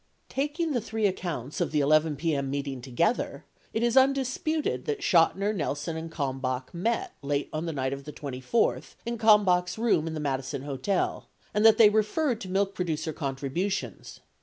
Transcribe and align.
94 0.31 0.35
Taking 0.43 0.71
the 0.71 0.81
three 0.81 1.05
accounts 1.05 1.61
of 1.61 1.69
the 1.71 1.79
11 1.79 2.15
p.m. 2.15 2.49
meeting 2.49 2.81
together, 2.81 3.45
it 3.71 3.83
is 3.83 3.95
undisputed 3.95 4.85
that 4.85 5.01
Chotiner, 5.01 5.53
Nelson, 5.55 5.95
and 5.95 6.11
Kalmbach 6.11 6.73
met 6.73 7.13
late 7.21 7.49
on 7.53 7.67
the 7.67 7.71
night 7.71 7.93
of 7.93 8.05
the 8.05 8.11
24th 8.11 8.95
in 9.05 9.19
Kalmbach's 9.19 9.77
room 9.77 10.07
in 10.07 10.15
the 10.15 10.19
Madison 10.19 10.63
Hotel, 10.63 11.29
and 11.53 11.63
that 11.63 11.77
they 11.77 11.91
referred 11.91 12.41
to 12.41 12.49
milk 12.49 12.73
producer 12.73 13.13
contributions. 13.13 14.21